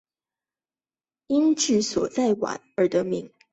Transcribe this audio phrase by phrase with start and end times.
[1.27, 3.31] 因治所在宛而得名。